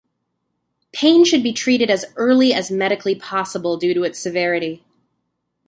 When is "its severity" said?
4.03-4.83